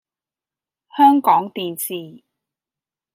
[0.97, 2.23] 香港電視